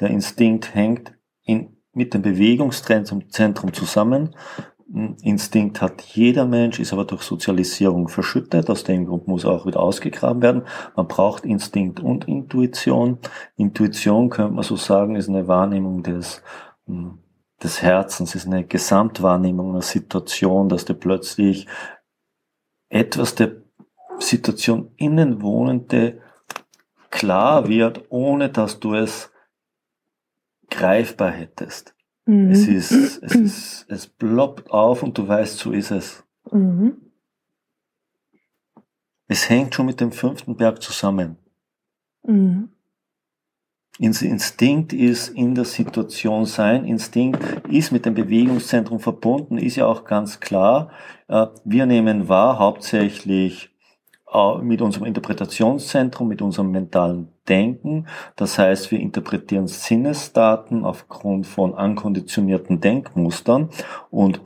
Der 0.00 0.10
Instinkt 0.10 0.74
hängt 0.74 1.14
in, 1.44 1.76
mit 1.92 2.14
dem 2.14 2.22
Bewegungszentrum 2.22 3.72
zusammen. 3.72 4.34
Instinkt 5.22 5.80
hat 5.80 6.02
jeder 6.02 6.44
Mensch, 6.44 6.78
ist 6.78 6.92
aber 6.92 7.06
durch 7.06 7.22
Sozialisierung 7.22 8.08
verschüttet. 8.08 8.68
Aus 8.68 8.84
dem 8.84 9.06
Grund 9.06 9.26
muss 9.26 9.46
auch 9.46 9.64
wieder 9.64 9.80
ausgegraben 9.80 10.42
werden. 10.42 10.64
Man 10.96 11.08
braucht 11.08 11.46
Instinkt 11.46 12.00
und 12.00 12.28
Intuition. 12.28 13.18
Intuition 13.56 14.28
könnte 14.28 14.52
man 14.52 14.64
so 14.64 14.76
sagen, 14.76 15.16
ist 15.16 15.30
eine 15.30 15.48
Wahrnehmung 15.48 16.02
des, 16.02 16.42
hm, 16.86 17.18
des 17.62 17.80
Herzens, 17.80 18.34
ist 18.34 18.46
eine 18.46 18.66
Gesamtwahrnehmung 18.66 19.70
einer 19.70 19.82
Situation, 19.82 20.68
dass 20.68 20.84
dir 20.84 20.94
plötzlich 20.94 21.66
etwas 22.90 23.34
der 23.34 23.61
Situation 24.18 24.92
Innenwohnende 24.96 26.20
klar 27.10 27.68
wird, 27.68 28.06
ohne 28.10 28.48
dass 28.48 28.80
du 28.80 28.94
es 28.94 29.30
greifbar 30.70 31.30
hättest. 31.30 31.94
Mhm. 32.26 32.50
Es 32.50 32.66
ist, 32.66 32.92
es 32.92 33.34
ist, 33.34 33.86
es 33.88 34.06
ploppt 34.06 34.70
auf 34.70 35.02
und 35.02 35.16
du 35.18 35.26
weißt, 35.26 35.58
so 35.58 35.72
ist 35.72 35.90
es. 35.90 36.24
Mhm. 36.50 36.96
Es 39.28 39.48
hängt 39.48 39.74
schon 39.74 39.86
mit 39.86 40.00
dem 40.00 40.12
fünften 40.12 40.56
Berg 40.56 40.82
zusammen. 40.82 41.36
Mhm. 42.24 42.70
Instinkt 43.98 44.92
ist 44.92 45.28
in 45.28 45.54
der 45.54 45.64
Situation 45.64 46.46
sein. 46.46 46.84
Instinkt 46.84 47.40
ist 47.68 47.92
mit 47.92 48.06
dem 48.06 48.14
Bewegungszentrum 48.14 49.00
verbunden, 49.00 49.58
ist 49.58 49.76
ja 49.76 49.86
auch 49.86 50.04
ganz 50.04 50.40
klar. 50.40 50.90
Äh, 51.28 51.46
wir 51.64 51.86
nehmen 51.86 52.28
wahr 52.28 52.58
hauptsächlich 52.58 53.71
mit 54.62 54.80
unserem 54.80 55.06
Interpretationszentrum, 55.06 56.28
mit 56.28 56.42
unserem 56.42 56.70
mentalen 56.70 57.28
Denken. 57.48 58.06
Das 58.36 58.58
heißt, 58.58 58.90
wir 58.90 59.00
interpretieren 59.00 59.66
Sinnesdaten 59.66 60.84
aufgrund 60.84 61.46
von 61.46 61.74
ankonditionierten 61.74 62.80
Denkmustern 62.80 63.70
und 64.10 64.40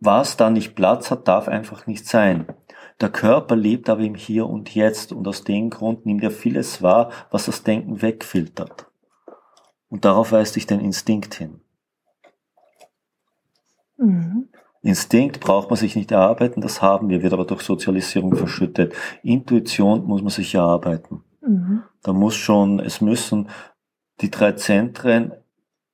was 0.00 0.36
da 0.36 0.48
nicht 0.50 0.76
Platz 0.76 1.10
hat, 1.10 1.26
darf 1.26 1.48
einfach 1.48 1.86
nicht 1.86 2.06
sein. 2.06 2.46
Der 3.00 3.10
Körper 3.10 3.56
lebt 3.56 3.88
aber 3.88 4.02
im 4.02 4.14
Hier 4.14 4.46
und 4.46 4.74
Jetzt 4.74 5.12
und 5.12 5.26
aus 5.26 5.44
dem 5.44 5.70
Grund 5.70 6.06
nimmt 6.06 6.22
er 6.22 6.30
vieles 6.30 6.82
wahr, 6.82 7.10
was 7.30 7.46
das 7.46 7.62
Denken 7.62 8.02
wegfiltert. 8.02 8.86
Und 9.88 10.04
darauf 10.04 10.32
weist 10.32 10.54
sich 10.54 10.66
dein 10.66 10.80
Instinkt 10.80 11.34
hin. 11.34 11.60
Mhm. 13.96 14.48
Instinkt 14.88 15.40
braucht 15.40 15.68
man 15.68 15.76
sich 15.76 15.96
nicht 15.96 16.12
erarbeiten, 16.12 16.62
das 16.62 16.80
haben 16.80 17.10
wir, 17.10 17.22
wird 17.22 17.34
aber 17.34 17.44
durch 17.44 17.60
Sozialisierung 17.60 18.34
verschüttet. 18.34 18.94
Intuition 19.22 20.06
muss 20.06 20.22
man 20.22 20.30
sich 20.30 20.54
erarbeiten. 20.54 21.22
Mhm. 21.42 21.82
Da 22.02 22.14
muss 22.14 22.36
schon, 22.36 22.80
es 22.80 23.02
müssen 23.02 23.50
die 24.22 24.30
drei 24.30 24.52
Zentren 24.52 25.34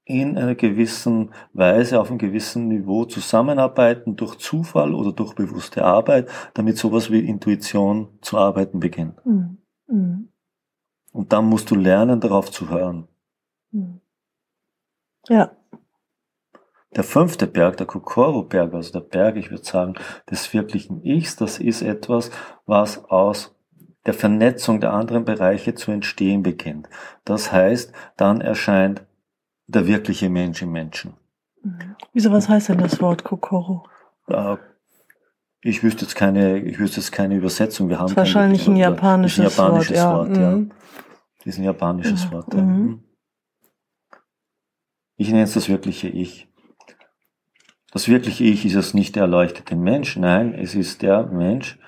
in 0.05 0.39
einer 0.39 0.55
gewissen 0.55 1.33
Weise, 1.53 2.01
auf 2.01 2.09
einem 2.09 2.19
gewissen 2.19 2.69
Niveau 2.69 3.05
zusammenarbeiten, 3.05 4.15
durch 4.15 4.39
Zufall 4.39 4.95
oder 4.95 5.11
durch 5.11 5.35
bewusste 5.35 5.85
Arbeit, 5.85 6.29
damit 6.55 6.79
sowas 6.79 7.11
wie 7.11 7.19
Intuition 7.19 8.11
zu 8.21 8.39
arbeiten 8.39 8.79
beginnt. 8.79 9.27
Mhm. 9.27 9.59
Mhm. 9.89 10.29
Und 11.11 11.33
dann 11.33 11.47
musst 11.47 11.69
du 11.69 11.75
lernen, 11.75 12.21
darauf 12.21 12.53
zu 12.53 12.71
hören. 12.71 13.09
Mhm. 13.73 14.01
Ja. 15.29 15.51
Der 16.97 17.05
fünfte 17.05 17.47
Berg, 17.47 17.77
der 17.77 17.87
Kokoro-Berg, 17.87 18.73
also 18.75 18.93
der 18.93 19.01
Berg, 19.01 19.37
ich 19.37 19.51
würde 19.51 19.65
sagen, 19.65 19.95
des 20.31 20.53
wirklichen 20.53 21.03
Ichs, 21.05 21.37
das 21.37 21.59
ist 21.59 21.83
etwas, 21.83 22.31
was 22.67 23.05
aus 23.07 23.55
der 24.07 24.15
Vernetzung 24.15 24.81
der 24.81 24.93
anderen 24.93 25.25
Bereiche 25.25 25.75
zu 25.75 25.91
entstehen 25.91 26.43
beginnt. 26.43 26.89
Das 27.25 27.53
heißt, 27.53 27.93
dann 28.17 28.41
erscheint 28.41 29.05
der 29.67 29.87
wirkliche 29.87 30.29
Mensch 30.29 30.63
im 30.63 30.73
Menschen. 30.73 31.15
Mhm. 31.63 31.97
Wieso, 32.13 32.31
was 32.31 32.49
heißt 32.49 32.69
denn 32.69 32.79
das 32.79 33.01
Wort 33.01 33.25
Kokoro? 33.25 33.87
Äh, 34.29 34.57
ich 35.63 35.83
wüsste 35.83 36.03
jetzt 36.03 36.15
keine, 36.15 36.59
ich 36.59 36.79
wüsste 36.79 37.01
jetzt 37.01 37.11
keine 37.11 37.37
Übersetzung. 37.37 37.89
Wir 37.89 37.99
haben 37.99 38.05
das 38.05 38.13
ist 38.13 38.17
wahrscheinlich 38.19 38.69
ein 38.69 38.77
japanisches, 38.77 39.59
ein 39.59 39.65
japanisches 39.65 39.97
Wort, 39.97 40.29
Wort, 40.29 40.37
ja. 40.37 40.51
Mhm. 40.51 40.73
Das 41.39 41.47
ist 41.47 41.59
ein 41.59 41.65
japanisches 41.65 42.25
ja. 42.25 42.33
Wort, 42.33 42.55
ja. 42.55 42.61
Mhm. 42.61 43.05
Ich 45.17 45.29
nenne 45.29 45.45
es 45.45 45.55
das 45.55 45.69
wirkliche 45.69 46.09
Ich. 46.09 46.49
Das 47.95 48.09
wirkliche 48.09 48.43
Ich 48.43 48.67
ist 48.67 48.75
es 48.75 48.93
nicht 48.93 49.15
der 49.15 49.23
erleuchtete 49.23 49.77
Mensch, 49.77 50.17
nein, 50.17 50.53
es 50.53 50.75
ist 50.75 51.03
der 51.03 51.27
Mensch, 51.27 51.79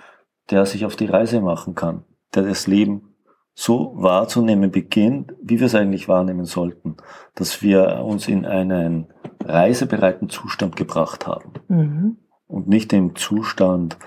der 0.51 0.65
sich 0.65 0.87
auf 0.87 0.95
die 0.95 1.07
Reise 1.07 1.41
machen 1.41 1.75
kann, 1.75 2.05
der 2.33 2.45
das 2.45 2.69
Leben 2.69 3.17
so 3.55 3.93
wahrzunehmen 3.97 4.71
beginnt, 4.71 5.35
wie 5.43 5.59
wir 5.59 5.67
es 5.67 5.75
eigentlich 5.75 6.07
wahrnehmen 6.07 6.45
sollten, 6.45 6.97
dass 7.35 7.61
wir 7.61 8.05
uns 8.05 8.29
in 8.29 8.47
einen 8.47 9.09
reisebereiten 9.41 10.29
Zustand 10.29 10.77
gebracht 10.77 11.27
haben 11.27 11.55
mhm. 11.67 12.19
und 12.47 12.69
nicht 12.69 12.93
im 12.93 13.17
Zustand 13.17 13.99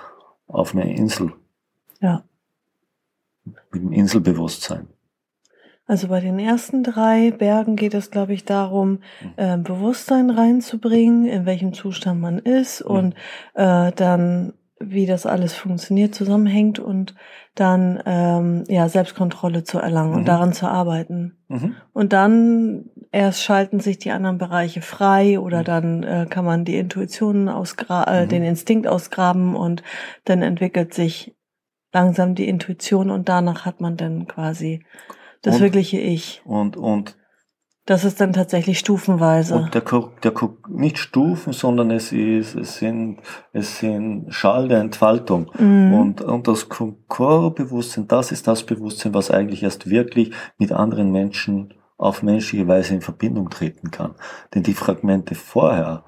auf 0.46 0.74
einer 0.74 0.86
Insel. 0.86 1.34
Ja. 2.00 2.24
Mit 3.44 3.82
dem 3.82 3.92
Inselbewusstsein. 3.92 4.88
Also 5.90 6.06
bei 6.06 6.20
den 6.20 6.38
ersten 6.38 6.84
drei 6.84 7.32
Bergen 7.32 7.74
geht 7.74 7.94
es, 7.94 8.12
glaube 8.12 8.32
ich, 8.32 8.44
darum, 8.44 9.00
äh, 9.34 9.56
Bewusstsein 9.56 10.30
reinzubringen, 10.30 11.26
in 11.26 11.46
welchem 11.46 11.72
Zustand 11.72 12.20
man 12.20 12.38
ist 12.38 12.80
und 12.80 13.16
äh, 13.54 13.90
dann, 13.90 14.52
wie 14.78 15.06
das 15.06 15.26
alles 15.26 15.52
funktioniert, 15.52 16.14
zusammenhängt 16.14 16.78
und 16.78 17.16
dann 17.56 18.00
ähm, 18.06 18.62
ja 18.68 18.88
Selbstkontrolle 18.88 19.64
zu 19.64 19.80
erlangen 19.80 20.12
mhm. 20.12 20.18
und 20.18 20.28
daran 20.28 20.52
zu 20.52 20.68
arbeiten. 20.68 21.38
Mhm. 21.48 21.74
Und 21.92 22.12
dann 22.12 22.84
erst 23.10 23.42
schalten 23.42 23.80
sich 23.80 23.98
die 23.98 24.12
anderen 24.12 24.38
Bereiche 24.38 24.82
frei 24.82 25.40
oder 25.40 25.62
mhm. 25.62 25.64
dann 25.64 26.02
äh, 26.04 26.26
kann 26.30 26.44
man 26.44 26.64
die 26.64 26.78
Intuitionen 26.78 27.48
ausgraben, 27.48 28.14
äh, 28.14 28.24
mhm. 28.26 28.28
den 28.28 28.42
Instinkt 28.44 28.86
ausgraben 28.86 29.56
und 29.56 29.82
dann 30.24 30.42
entwickelt 30.42 30.94
sich 30.94 31.34
langsam 31.92 32.36
die 32.36 32.46
Intuition 32.46 33.10
und 33.10 33.28
danach 33.28 33.66
hat 33.66 33.80
man 33.80 33.96
dann 33.96 34.28
quasi 34.28 34.84
das 35.42 35.56
und, 35.56 35.62
wirkliche 35.62 35.98
Ich. 35.98 36.42
Und, 36.44 36.76
und 36.76 37.16
Das 37.86 38.04
ist 38.04 38.20
dann 38.20 38.32
tatsächlich 38.32 38.78
stufenweise. 38.78 39.56
Und 39.56 39.74
der, 39.74 39.82
der 40.22 40.32
nicht 40.68 40.98
Stufen, 40.98 41.52
sondern 41.52 41.90
es 41.90 42.12
ist, 42.12 42.54
es 42.54 42.76
sind, 42.76 43.20
es 43.52 43.78
sind 43.78 44.26
Schall 44.32 44.68
der 44.68 44.80
Entfaltung. 44.80 45.50
Mhm. 45.58 45.94
Und, 45.94 46.20
und 46.20 46.46
das 46.46 46.68
Core-Bewusstsein, 46.68 48.06
das 48.06 48.32
ist 48.32 48.46
das 48.46 48.64
Bewusstsein, 48.64 49.14
was 49.14 49.30
eigentlich 49.30 49.62
erst 49.62 49.88
wirklich 49.88 50.32
mit 50.58 50.72
anderen 50.72 51.10
Menschen 51.10 51.74
auf 51.96 52.22
menschliche 52.22 52.66
Weise 52.66 52.94
in 52.94 53.00
Verbindung 53.00 53.50
treten 53.50 53.90
kann. 53.90 54.14
Denn 54.54 54.62
die 54.62 54.74
Fragmente 54.74 55.34
vorher, 55.34 56.04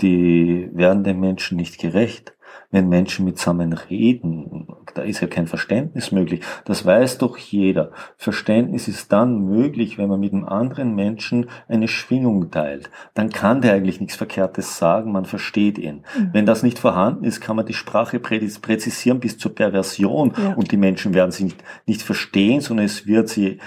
die 0.00 0.68
werden 0.72 1.04
den 1.04 1.20
Menschen 1.20 1.56
nicht 1.56 1.78
gerecht 1.78 2.33
wenn 2.70 2.88
Menschen 2.88 3.24
mitsammen 3.24 3.72
reden, 3.72 4.66
da 4.94 5.02
ist 5.02 5.20
ja 5.20 5.28
kein 5.28 5.46
Verständnis 5.46 6.12
möglich. 6.12 6.40
Das 6.64 6.84
weiß 6.84 7.18
doch 7.18 7.36
jeder. 7.38 7.92
Verständnis 8.16 8.88
ist 8.88 9.12
dann 9.12 9.44
möglich, 9.44 9.96
wenn 9.96 10.08
man 10.08 10.20
mit 10.20 10.32
einem 10.32 10.44
anderen 10.44 10.94
Menschen 10.94 11.48
eine 11.68 11.88
Schwingung 11.88 12.50
teilt. 12.50 12.90
Dann 13.14 13.30
kann 13.30 13.60
der 13.60 13.74
eigentlich 13.74 14.00
nichts 14.00 14.16
Verkehrtes 14.16 14.78
sagen, 14.78 15.12
man 15.12 15.24
versteht 15.24 15.78
ihn. 15.78 16.04
Mhm. 16.18 16.30
Wenn 16.32 16.46
das 16.46 16.62
nicht 16.62 16.78
vorhanden 16.78 17.24
ist, 17.24 17.40
kann 17.40 17.56
man 17.56 17.66
die 17.66 17.74
Sprache 17.74 18.18
präzisieren 18.18 19.20
bis 19.20 19.38
zur 19.38 19.54
Perversion 19.54 20.32
ja. 20.36 20.54
und 20.54 20.72
die 20.72 20.76
Menschen 20.76 21.14
werden 21.14 21.30
sie 21.30 21.44
nicht, 21.44 21.64
nicht 21.86 22.02
verstehen, 22.02 22.60
sondern 22.60 22.86
es 22.86 23.06
wird 23.06 23.28
sie, 23.28 23.58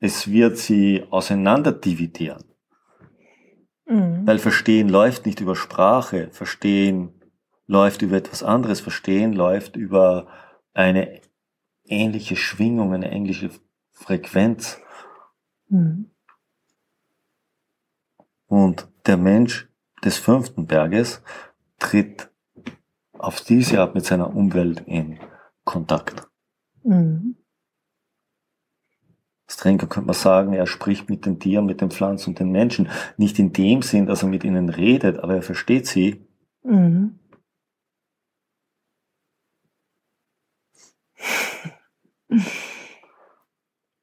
es 0.00 0.30
wird 0.30 0.56
sie 0.56 1.04
auseinanderdividieren. 1.10 2.42
Mhm. 3.86 4.26
Weil 4.26 4.38
Verstehen 4.38 4.88
läuft 4.88 5.26
nicht 5.26 5.40
über 5.40 5.54
Sprache. 5.54 6.28
Verstehen 6.32 7.15
läuft 7.66 8.02
über 8.02 8.16
etwas 8.16 8.42
anderes, 8.42 8.80
Verstehen 8.80 9.32
läuft 9.32 9.76
über 9.76 10.28
eine 10.72 11.20
ähnliche 11.84 12.36
Schwingung, 12.36 12.92
eine 12.92 13.12
ähnliche 13.12 13.50
Frequenz. 13.92 14.80
Mhm. 15.68 16.10
Und 18.46 18.88
der 19.06 19.16
Mensch 19.16 19.68
des 20.04 20.18
fünften 20.18 20.66
Berges 20.66 21.22
tritt 21.78 22.30
auf 23.12 23.40
diese 23.40 23.80
Art 23.80 23.94
mit 23.94 24.04
seiner 24.04 24.34
Umwelt 24.34 24.82
in 24.86 25.18
Kontakt. 25.64 26.28
Mhm. 26.84 27.36
Strenger 29.48 29.86
könnte 29.86 30.06
man 30.06 30.14
sagen, 30.14 30.52
er 30.52 30.66
spricht 30.66 31.08
mit 31.08 31.24
den 31.24 31.38
Tieren, 31.38 31.66
mit 31.66 31.80
den 31.80 31.90
Pflanzen 31.90 32.30
und 32.30 32.40
den 32.40 32.50
Menschen. 32.50 32.88
Nicht 33.16 33.38
in 33.38 33.52
dem 33.52 33.82
Sinn, 33.82 34.06
dass 34.06 34.22
er 34.22 34.28
mit 34.28 34.44
ihnen 34.44 34.68
redet, 34.68 35.18
aber 35.18 35.36
er 35.36 35.42
versteht 35.42 35.86
sie. 35.86 36.26
Mhm. 36.64 37.18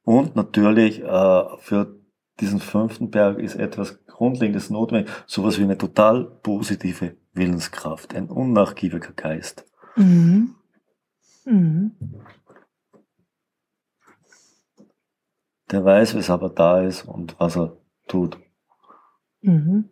Und 0.03 0.35
natürlich 0.35 1.01
äh, 1.01 1.57
für 1.59 1.99
diesen 2.39 2.59
fünften 2.59 3.09
Berg 3.09 3.39
ist 3.39 3.55
etwas 3.55 4.05
Grundlegendes 4.05 4.69
notwendig, 4.69 5.11
sowas 5.25 5.57
wie 5.59 5.63
eine 5.63 5.77
total 5.77 6.25
positive 6.25 7.15
Willenskraft, 7.33 8.15
ein 8.15 8.29
unnachgiebiger 8.29 9.13
Geist. 9.13 9.65
Mhm. 9.95 10.55
Mhm. 11.45 11.91
Der 15.71 15.83
weiß, 15.83 16.15
weshalb 16.15 16.41
er 16.43 16.49
da 16.49 16.81
ist 16.81 17.03
und 17.03 17.35
was 17.39 17.57
er 17.57 17.77
tut. 18.07 18.37
Mhm. 19.41 19.89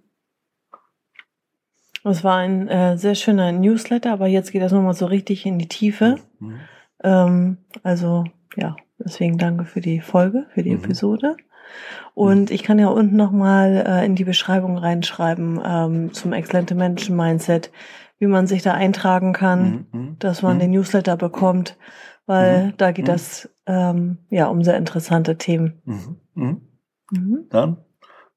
Das 2.04 2.24
war 2.24 2.38
ein 2.38 2.68
äh, 2.68 2.98
sehr 2.98 3.16
schöner 3.16 3.52
Newsletter, 3.52 4.12
aber 4.12 4.28
jetzt 4.28 4.52
geht 4.52 4.62
das 4.62 4.72
nochmal 4.72 4.94
so 4.96 5.06
richtig 5.06 5.46
in 5.46 5.60
die 5.60 5.68
Tiefe. 5.68 6.18
Mhm. 6.40 6.60
Ähm, 7.04 7.58
also 7.84 8.26
ja, 8.56 8.76
deswegen 9.00 9.38
danke 9.38 9.66
für 9.66 9.82
die 9.82 10.02
Folge, 10.02 10.48
für 10.54 10.64
die 10.64 10.72
mhm. 10.72 10.84
Episode. 10.84 11.38
Und 12.14 12.50
mhm. 12.50 12.56
ich 12.56 12.64
kann 12.64 12.80
ja 12.80 12.88
unten 12.88 13.16
nochmal 13.16 13.84
äh, 13.88 14.06
in 14.06 14.16
die 14.16 14.24
Beschreibung 14.24 14.78
reinschreiben 14.78 15.60
ähm, 15.64 16.14
zum 16.14 16.34
exzellente 16.34 16.76
Menschen 16.76 17.16
Mindset, 17.16 17.72
wie 18.20 18.28
man 18.28 18.48
sich 18.48 18.62
da 18.62 18.74
eintragen 18.74 19.34
kann, 19.34 19.88
mhm. 19.92 20.00
mhm. 20.00 20.16
dass 20.20 20.42
man 20.42 20.58
mhm. 20.58 20.60
den 20.60 20.72
Newsletter 20.72 21.18
bekommt, 21.18 21.78
weil 22.26 22.68
mhm. 22.68 22.74
da 22.78 22.92
geht 22.92 23.08
das 23.08 23.50
ähm, 23.66 24.20
ja 24.30 24.48
um 24.48 24.64
sehr 24.64 24.78
interessante 24.78 25.38
Themen. 25.38 25.82
Dann, 27.50 27.78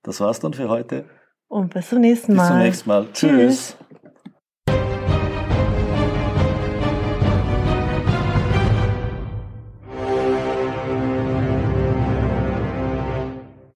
das 0.03 0.21
war's 0.21 0.41
dann 0.41 0.55
für 0.55 0.69
heute. 0.69 1.05
Und 1.49 1.75
bis 1.75 1.89
zum 1.89 2.01
nächsten 2.01 2.35
Mal. 2.35 2.43
Bis 2.43 2.49
zum 2.49 2.59
nächsten 2.59 2.89
Mal. 2.89 3.07
Tschüss. 3.13 3.77
Tschüss. 3.81 4.01